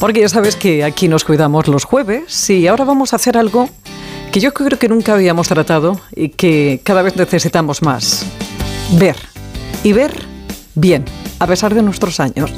[0.00, 3.68] Porque ya sabes que aquí nos cuidamos los jueves y ahora vamos a hacer algo
[4.32, 8.24] que yo creo que nunca habíamos tratado y que cada vez necesitamos más.
[8.92, 9.16] Ver.
[9.84, 10.14] Y ver
[10.74, 11.04] bien,
[11.38, 12.50] a pesar de nuestros años.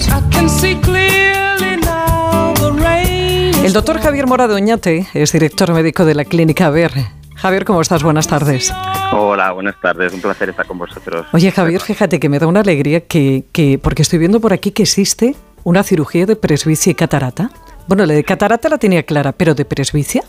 [3.64, 6.92] El doctor Javier Morado Oñate es director médico de la clínica Ver.
[7.34, 8.04] Javier, ¿cómo estás?
[8.04, 8.72] Buenas tardes.
[9.12, 10.12] Hola, buenas tardes.
[10.12, 11.26] Un placer estar con vosotros.
[11.32, 14.70] Oye, Javier, fíjate que me da una alegría que, que porque estoy viendo por aquí
[14.70, 15.34] que existe
[15.64, 17.50] una cirugía de presbicia y catarata.
[17.86, 20.22] Bueno, la de catarata la tenía clara, pero de presbicia.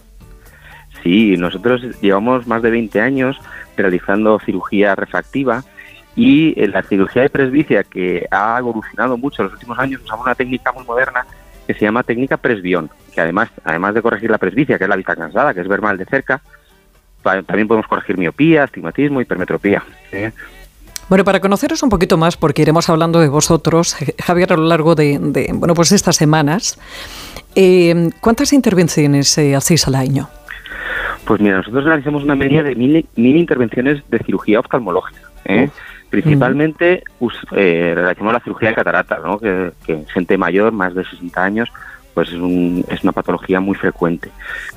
[1.03, 3.37] Sí, nosotros llevamos más de 20 años
[3.75, 5.63] realizando cirugía refractiva
[6.15, 10.25] y eh, la cirugía de presbicia que ha evolucionado mucho en los últimos años usamos
[10.25, 11.25] una técnica muy moderna
[11.65, 14.95] que se llama técnica presbión, que además, además de corregir la presbicia, que es la
[14.95, 16.41] vista cansada, que es ver mal de cerca,
[17.23, 19.83] también podemos corregir miopía, astigmatismo, hipermetropía.
[21.09, 24.95] Bueno, para conoceros un poquito más, porque iremos hablando de vosotros, Javier, a lo largo
[24.95, 25.19] de,
[25.53, 26.79] bueno, pues estas semanas,
[27.55, 30.29] eh, ¿cuántas intervenciones eh, hacéis al año?
[31.25, 35.21] Pues mira, nosotros realizamos una media de mil, intervenciones de cirugía oftalmológica.
[35.45, 35.69] ¿eh?
[36.09, 37.03] Principalmente
[37.55, 39.39] eh, realizamos la cirugía de catarata, ¿no?
[39.39, 41.69] que, que gente mayor, más de 60 años,
[42.13, 44.29] pues es, un, es una patología muy frecuente.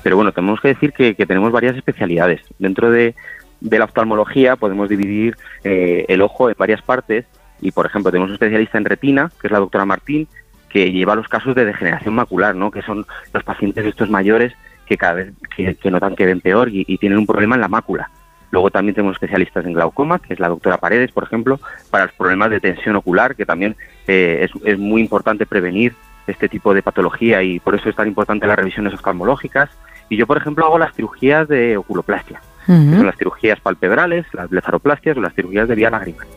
[0.03, 2.41] Pero bueno, tenemos que decir que, tenemos varias especialidades.
[2.59, 3.15] Dentro de,
[3.61, 7.25] la oftalmología podemos dividir eh, el ojo en varias partes
[7.61, 10.27] y, por ejemplo, tenemos un especialista en retina, que es la doctora Martín,
[10.69, 12.71] que lleva los casos de degeneración macular, ¿no?
[12.71, 14.53] que son los pacientes estos mayores
[14.85, 18.09] que cada vez que, notan que ven peor y, tienen un problema en la mácula.
[18.51, 21.59] Luego también tenemos especialistas en glaucoma, que es la doctora Paredes, por ejemplo,
[21.91, 23.75] para los problemas de tensión ocular, que también
[24.07, 25.93] eh, es, muy importante prevenir
[26.27, 29.69] este tipo de patología y por eso es tan importante las revisiones oftalmológicas.
[30.09, 35.17] Y yo, por ejemplo, hago las cirugías de oculoplastia, son las cirugías palpebrales, las blefaroplastias
[35.17, 36.27] o las cirugías de vía lagrimal.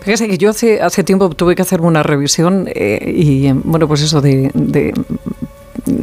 [0.00, 4.02] Fíjese que yo hace, hace tiempo tuve que hacerme una revisión eh, y, bueno, pues
[4.02, 4.50] eso de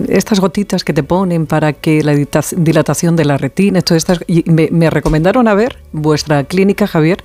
[0.10, 4.44] estas gotitas que te ponen para que la dilatación de la retina, todas estas, y
[4.50, 7.24] me, recomendaron a ver vuestra clínica, Javier,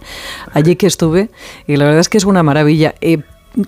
[0.52, 1.30] allí que estuve,
[1.66, 2.94] y la verdad es que es una maravilla.
[3.00, 3.18] Eh,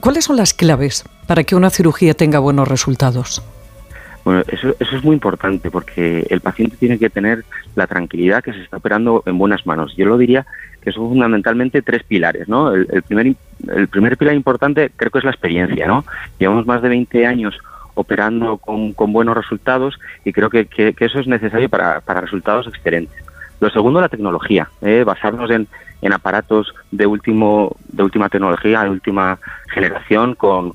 [0.00, 3.42] ¿Cuáles son las claves para que una cirugía tenga buenos resultados?
[4.24, 7.44] Bueno, eso, eso es muy importante porque el paciente tiene que tener
[7.74, 9.94] la tranquilidad que se está operando en buenas manos.
[9.96, 10.46] Yo lo diría
[10.82, 12.74] que son fundamentalmente tres pilares, ¿no?
[12.74, 13.34] El, primer,
[13.68, 16.04] el primer pilar importante creo que es la experiencia, ¿no?
[16.38, 17.58] Llevamos más de 20 años
[17.94, 20.66] operando con, buenos resultados y creo que,
[20.98, 23.22] eso es necesario para, resultados excelentes.
[23.62, 25.04] Lo segundo, la tecnología, ¿eh?
[25.04, 25.68] basarnos en,
[26.12, 29.38] aparatos de último de última tecnología, de última
[29.72, 30.72] generación, con,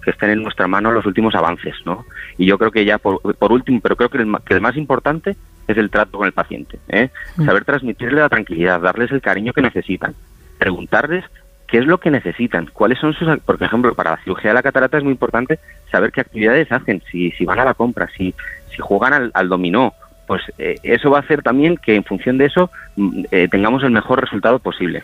[0.00, 2.04] que estén en nuestra mano los últimos avances, ¿no?
[2.38, 3.20] Y yo creo que ya por,
[3.50, 5.34] último, pero creo que el, que el, más importante
[5.66, 7.10] es el trato con el paciente, ¿eh?
[7.36, 7.46] Mm.
[7.46, 10.14] saber transmitirle la tranquilidad, darles el cariño que necesitan,
[10.56, 11.24] preguntarles
[11.66, 13.40] qué es lo que necesitan, cuáles son sus...
[13.40, 15.58] Por ejemplo, para la cirugía de la catarata es muy importante
[15.90, 18.36] saber qué actividades hacen, si, si van a la compra, si,
[18.70, 19.94] si juegan al, dominó,
[20.30, 23.82] pues eh, eso va a hacer también que en función de eso mm, eh, tengamos
[23.82, 25.02] el mejor resultado posible.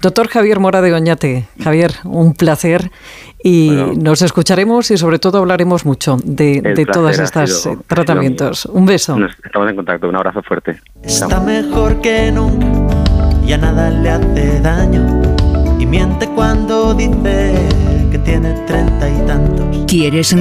[0.00, 1.46] Doctor Javier Mora de Oñate.
[1.62, 2.90] Javier, un placer
[3.46, 3.68] y
[3.98, 8.64] nos escucharemos y sobre todo hablaremos mucho de, de todos estos tratamientos.
[8.64, 9.18] Un beso.
[9.44, 10.80] estamos en contacto, un abrazo fuerte.
[11.02, 12.66] Está mejor que nunca,
[13.46, 15.20] ya nada le hace daño
[15.78, 17.52] y miente cuando dice
[18.10, 19.84] que tiene treinta y tantos.
[19.88, 20.32] ¿Quieres